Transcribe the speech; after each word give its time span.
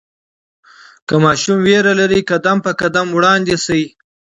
که 1.07 1.15
ماشوم 1.23 1.57
ویره 1.65 1.93
لري، 2.01 2.21
قدم 2.31 2.57
په 2.65 2.71
قدم 2.81 3.07
وړاندې 3.13 3.55
شئ. 3.65 3.83